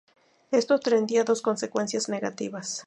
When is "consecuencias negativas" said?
1.43-2.79